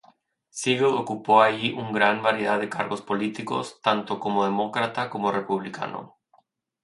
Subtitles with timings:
[0.49, 6.17] Sigel ocupó allí una gran variedad de cargos políticos, tanto como demócrata como republicano.